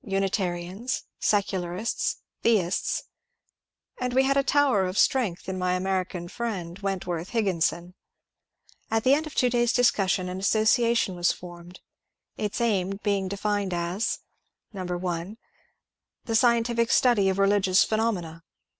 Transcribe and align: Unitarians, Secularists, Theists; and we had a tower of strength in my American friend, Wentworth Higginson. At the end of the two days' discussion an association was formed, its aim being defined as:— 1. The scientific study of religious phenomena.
Unitarians, 0.03 1.03
Secularists, 1.19 2.23
Theists; 2.41 3.03
and 3.99 4.13
we 4.15 4.23
had 4.23 4.35
a 4.35 4.41
tower 4.41 4.87
of 4.87 4.97
strength 4.97 5.47
in 5.47 5.59
my 5.59 5.73
American 5.73 6.27
friend, 6.27 6.79
Wentworth 6.79 7.29
Higginson. 7.29 7.93
At 8.89 9.03
the 9.03 9.13
end 9.13 9.27
of 9.27 9.35
the 9.35 9.39
two 9.39 9.51
days' 9.51 9.73
discussion 9.73 10.27
an 10.27 10.39
association 10.39 11.15
was 11.15 11.31
formed, 11.31 11.81
its 12.35 12.59
aim 12.59 12.99
being 13.03 13.27
defined 13.27 13.75
as:— 13.75 14.21
1. 14.71 15.37
The 16.25 16.35
scientific 16.35 16.89
study 16.89 17.29
of 17.29 17.37
religious 17.37 17.83
phenomena. 17.83 18.43